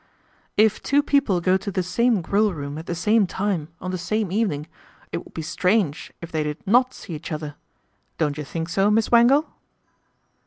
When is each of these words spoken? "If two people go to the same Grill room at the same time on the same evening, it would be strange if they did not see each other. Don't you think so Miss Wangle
"If 0.57 0.81
two 0.81 1.03
people 1.03 1.39
go 1.41 1.57
to 1.57 1.71
the 1.71 1.83
same 1.83 2.23
Grill 2.23 2.55
room 2.55 2.79
at 2.79 2.87
the 2.87 2.95
same 2.95 3.27
time 3.27 3.67
on 3.79 3.91
the 3.91 3.99
same 3.99 4.31
evening, 4.31 4.65
it 5.11 5.19
would 5.23 5.35
be 5.35 5.43
strange 5.43 6.11
if 6.23 6.31
they 6.31 6.41
did 6.41 6.57
not 6.65 6.95
see 6.95 7.13
each 7.13 7.31
other. 7.31 7.53
Don't 8.17 8.35
you 8.35 8.43
think 8.43 8.67
so 8.67 8.89
Miss 8.89 9.11
Wangle 9.11 9.47